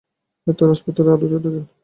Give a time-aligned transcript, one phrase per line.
[0.47, 1.65] এতে রাজপুতেরা আরও চটে যান।